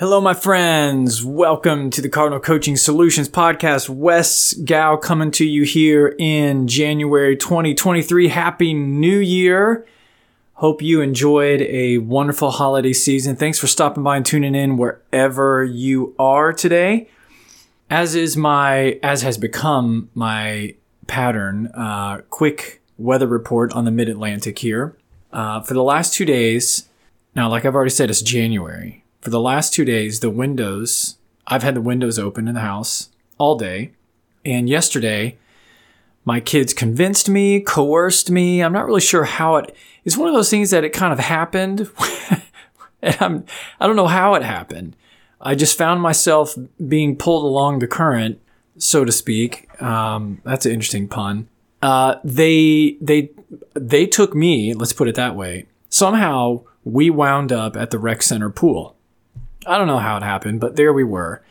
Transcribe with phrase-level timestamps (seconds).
[0.00, 1.24] Hello, my friends.
[1.24, 3.88] Welcome to the Cardinal Coaching Solutions Podcast.
[3.88, 8.28] Wes Gao coming to you here in January 2023.
[8.28, 9.84] Happy New Year.
[10.54, 13.34] Hope you enjoyed a wonderful holiday season.
[13.34, 17.08] Thanks for stopping by and tuning in wherever you are today.
[17.90, 20.76] As is my, as has become my
[21.08, 24.96] pattern, uh, quick weather report on the Mid Atlantic here.
[25.32, 26.88] Uh, for the last two days,
[27.34, 31.62] now, like I've already said, it's January for the last two days, the windows, I've
[31.62, 33.92] had the windows open in the house all day.
[34.44, 35.36] And yesterday,
[36.24, 38.62] my kids convinced me, coerced me.
[38.62, 39.74] I'm not really sure how it,
[40.04, 41.90] it's one of those things that it kind of happened.
[43.02, 43.44] and I'm,
[43.80, 44.94] I don't know how it happened.
[45.40, 46.54] I just found myself
[46.86, 48.40] being pulled along the current,
[48.76, 49.68] so to speak.
[49.80, 51.48] Um, that's an interesting pun.
[51.80, 53.30] Uh, they, they,
[53.74, 55.66] they took me, let's put it that way.
[55.88, 58.96] Somehow we wound up at the rec center pool.
[59.68, 61.42] I don't know how it happened, but there we were.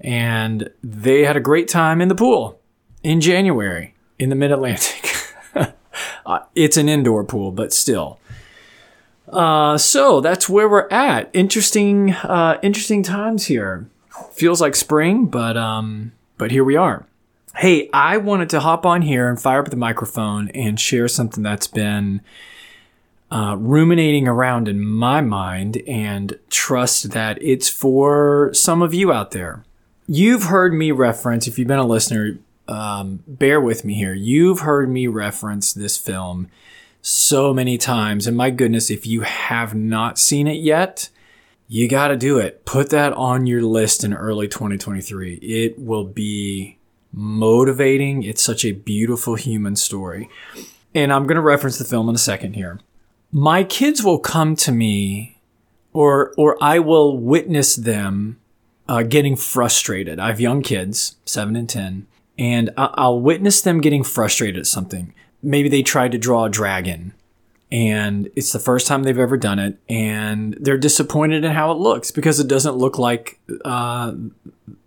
[0.00, 2.60] And they had a great time in the pool
[3.02, 5.12] in January in the mid Atlantic.
[6.26, 8.18] uh, it's an indoor pool, but still.
[9.28, 11.30] Uh, so that's where we're at.
[11.32, 13.88] Interesting, uh, interesting times here.
[14.32, 17.06] Feels like spring, but um, but here we are.
[17.56, 21.42] Hey, I wanted to hop on here and fire up the microphone and share something
[21.42, 22.20] that's been
[23.34, 29.32] uh, ruminating around in my mind and trust that it's for some of you out
[29.32, 29.64] there.
[30.06, 34.14] You've heard me reference, if you've been a listener, um, bear with me here.
[34.14, 36.48] You've heard me reference this film
[37.02, 38.28] so many times.
[38.28, 41.08] And my goodness, if you have not seen it yet,
[41.66, 42.64] you got to do it.
[42.64, 45.34] Put that on your list in early 2023.
[45.42, 46.78] It will be
[47.12, 48.22] motivating.
[48.22, 50.28] It's such a beautiful human story.
[50.94, 52.78] And I'm going to reference the film in a second here
[53.34, 55.36] my kids will come to me
[55.92, 58.38] or or I will witness them
[58.88, 60.20] uh, getting frustrated.
[60.20, 62.06] I have young kids, seven and ten,
[62.38, 65.12] and I'll witness them getting frustrated at something.
[65.42, 67.12] Maybe they tried to draw a dragon,
[67.72, 71.78] and it's the first time they've ever done it, and they're disappointed in how it
[71.78, 74.14] looks because it doesn't look like uh,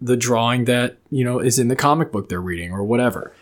[0.02, 3.34] the drawing that you know is in the comic book they're reading or whatever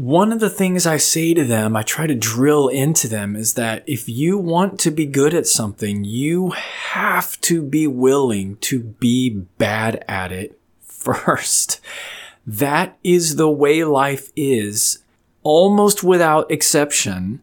[0.00, 3.52] one of the things I say to them, I try to drill into them, is
[3.54, 8.80] that if you want to be good at something, you have to be willing to
[8.80, 11.80] be bad at it first.
[12.46, 15.04] That is the way life is,
[15.42, 17.42] almost without exception.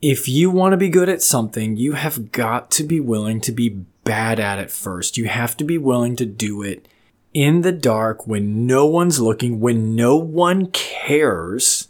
[0.00, 3.52] If you want to be good at something, you have got to be willing to
[3.52, 3.68] be
[4.04, 5.18] bad at it first.
[5.18, 6.86] You have to be willing to do it
[7.32, 11.88] in the dark when no one's looking, when no one cares.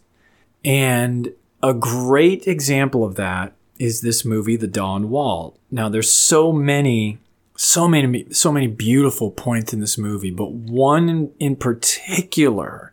[0.65, 5.59] And a great example of that is this movie, The Dawn Wall.
[5.71, 7.19] Now, there's so many,
[7.57, 12.93] so many, so many beautiful points in this movie, but one in, particular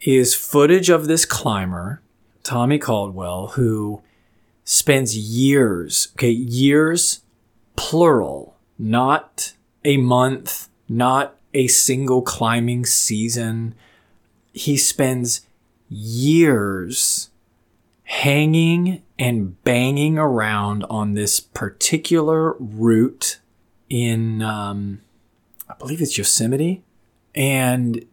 [0.00, 2.02] is footage of this climber,
[2.42, 4.02] Tommy Caldwell, who
[4.64, 7.22] spends years, okay, years,
[7.76, 9.52] plural, not
[9.84, 13.74] a month, not a single climbing season.
[14.52, 15.46] He spends
[15.88, 17.30] years
[18.04, 23.38] hanging and banging around on this particular route
[23.88, 25.00] in, um,
[25.68, 26.82] I believe it's Yosemite,
[27.34, 28.04] and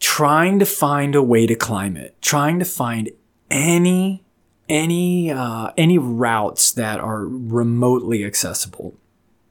[0.00, 3.10] trying to find a way to climb it, trying to find
[3.50, 4.24] any
[4.68, 8.94] any uh, any routes that are remotely accessible.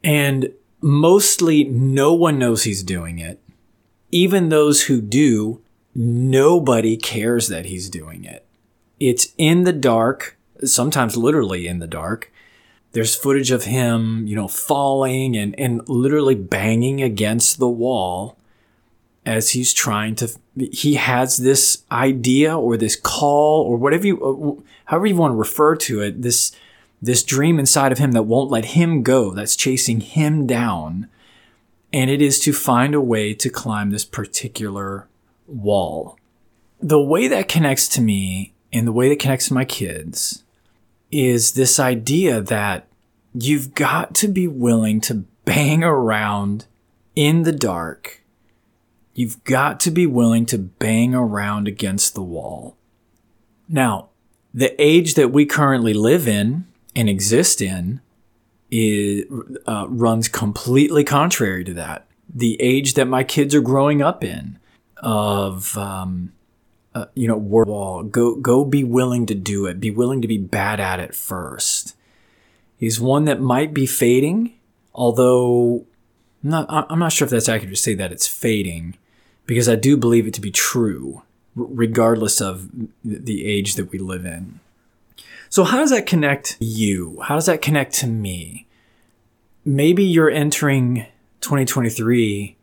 [0.03, 0.51] And
[0.81, 3.41] mostly no one knows he's doing it.
[4.11, 5.61] Even those who do,
[5.93, 8.45] nobody cares that he's doing it.
[8.99, 12.31] It's in the dark, sometimes literally in the dark.
[12.93, 18.37] There's footage of him, you know, falling and, and literally banging against the wall
[19.25, 20.29] as he's trying to.
[20.55, 25.37] He has this idea or this call or whatever you, uh, however you want to
[25.37, 26.53] refer to it, this
[27.01, 31.09] this dream inside of him that won't let him go, that's chasing him down.
[31.93, 35.07] And it is to find a way to climb this particular
[35.45, 36.17] wall.
[36.81, 40.43] The way that connects to me and the way that connects to my kids
[41.11, 42.87] is this idea that
[43.33, 46.65] you've got to be willing to bang around
[47.15, 48.21] in the dark.
[49.13, 52.75] You've got to be willing to bang around against the wall.
[53.69, 54.09] Now,
[54.53, 56.65] the age that we currently live in
[56.97, 58.01] and exist in
[58.71, 59.23] is,
[59.67, 62.07] uh, runs completely contrary to that.
[62.33, 64.57] The age that my kids are growing up in,
[64.97, 66.33] of um,
[66.95, 69.79] uh, you know, wall, go go be willing to do it.
[69.79, 71.95] Be willing to be bad at it first.
[72.79, 74.53] Is one that might be fading,
[74.93, 75.85] although
[76.43, 78.97] I'm not, I'm not sure if that's accurate to say that it's fading
[79.45, 81.21] because I do believe it to be true,
[81.55, 82.69] regardless of
[83.03, 84.59] the age that we live in.
[85.49, 87.19] So, how does that connect you?
[87.23, 88.67] How does that connect to me?
[89.65, 91.05] Maybe you're entering
[91.41, 92.55] 2023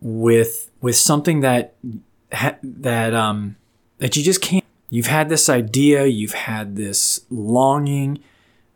[0.00, 1.74] with with something that
[2.62, 3.56] that um
[3.98, 4.64] that you just can't.
[4.88, 8.18] You've had this idea, you've had this longing,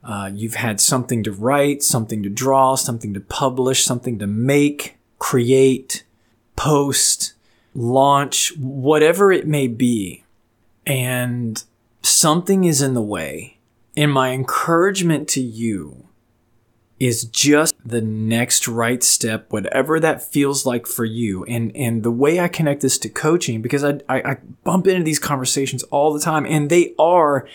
[0.04, 4.96] uh, you've had something to write, something to draw, something to publish, something to make,
[5.18, 6.04] create,
[6.54, 7.34] post,
[7.74, 10.22] launch, whatever it may be.
[10.86, 11.64] And
[12.04, 13.58] something is in the way.
[13.96, 16.08] And my encouragement to you
[16.98, 21.44] is just the next right step, whatever that feels like for you.
[21.44, 25.04] And and the way I connect this to coaching, because I, I, I bump into
[25.04, 27.46] these conversations all the time, and they are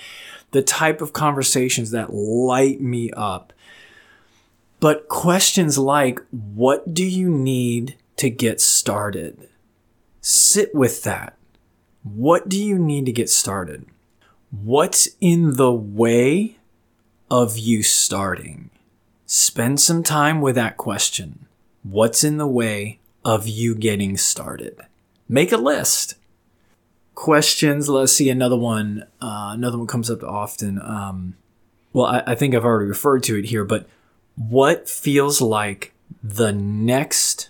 [0.51, 3.53] the type of conversations that light me up.
[4.79, 9.49] But questions like, what do you need to get started?
[10.21, 11.37] Sit with that.
[12.03, 13.85] What do you need to get started?
[14.51, 16.57] What's in the way
[17.29, 18.71] of you starting?
[19.25, 21.45] Spend some time with that question.
[21.83, 24.79] What's in the way of you getting started?
[25.27, 26.15] Make a list
[27.19, 27.89] questions.
[27.89, 29.05] Let's see another one.
[29.21, 30.81] Uh, another one comes up often.
[30.81, 31.35] Um,
[31.93, 33.87] well, I, I think I've already referred to it here, but
[34.35, 35.93] what feels like
[36.23, 37.49] the next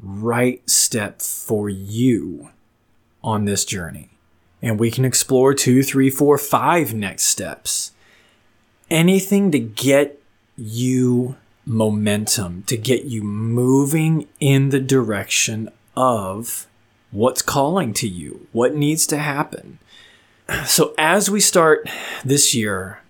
[0.00, 2.50] right step for you
[3.22, 4.11] on this journey?
[4.62, 7.90] And we can explore two, three, four, five next steps.
[8.90, 10.22] Anything to get
[10.56, 11.36] you
[11.66, 16.66] momentum, to get you moving in the direction of
[17.10, 19.78] what's calling to you, what needs to happen.
[20.66, 21.88] So as we start
[22.24, 23.00] this year,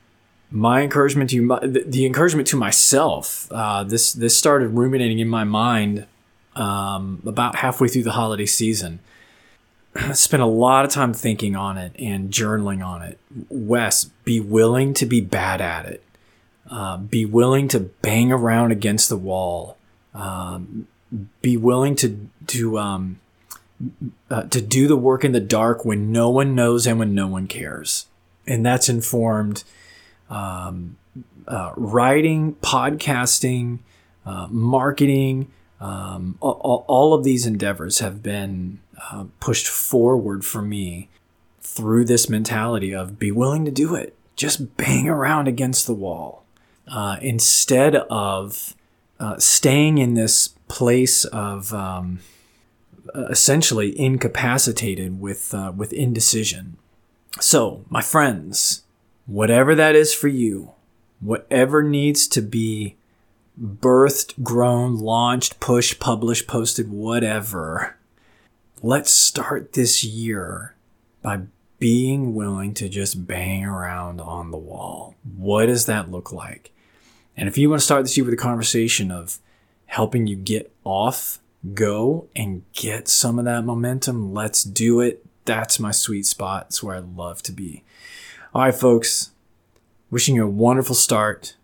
[0.51, 5.45] my encouragement to you, the encouragement to myself, uh, this this started ruminating in my
[5.45, 6.07] mind
[6.55, 9.01] um, about halfway through the holiday season.
[10.13, 13.19] Spent a lot of time thinking on it and journaling on it.
[13.49, 16.03] Wes, be willing to be bad at it.
[16.71, 19.77] Uh, be willing to bang around against the wall.
[20.15, 20.89] Um,
[21.43, 23.21] be willing to to um,
[24.31, 27.27] uh, to do the work in the dark when no one knows and when no
[27.27, 28.07] one cares.
[28.47, 29.65] And that's informed
[30.31, 30.97] um,
[31.47, 33.81] uh, writing, podcasting,
[34.25, 35.51] uh, marketing.
[35.83, 38.79] Um, all, all, of these endeavors have been
[39.11, 41.09] uh, pushed forward for me
[41.61, 44.15] through this mentality of be willing to do it.
[44.37, 46.45] Just bang around against the wall
[46.87, 48.77] uh, instead of
[49.19, 52.21] uh, staying in this place of um,
[53.15, 56.77] essentially incapacitated with uh, with indecision.
[57.41, 58.85] So, my friends,
[59.27, 60.75] whatever that is for you,
[61.19, 62.95] whatever needs to be
[63.61, 67.97] birthed, grown, launched, pushed, published, posted, whatever,
[68.83, 70.75] let's start this year
[71.23, 71.43] by
[71.79, 75.15] being willing to just bang around on the wall.
[75.37, 76.73] What does that look like?
[77.37, 79.39] And if you want to start this year with a conversation of
[79.87, 81.39] helping you get off
[81.75, 84.33] go and get some of that momentum.
[84.33, 85.25] Let's do it.
[85.45, 86.67] That's my sweet spot.
[86.69, 87.85] It's where I love to be.
[88.55, 89.31] All right, folks.
[90.11, 91.57] Wishing you a wonderful start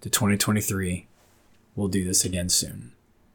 [0.00, 1.06] to 2023.
[1.74, 2.92] We'll do this again soon.